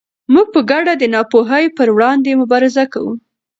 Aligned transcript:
موږ 0.33 0.47
په 0.55 0.59
ګډه 0.71 0.93
د 0.97 1.03
ناپوهۍ 1.13 1.65
پر 1.77 1.87
وړاندې 1.95 2.39
مبارزه 2.41 2.83
کوو. 2.93 3.13